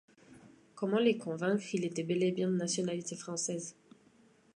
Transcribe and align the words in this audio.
Comment 0.73 0.97
les 0.97 1.15
convaincre 1.15 1.63
qu’il 1.63 1.85
était 1.85 2.01
bel 2.01 2.23
et 2.23 2.31
bien 2.31 2.47
de 2.49 2.55
nationalité 2.55 3.15
française? 3.15 3.75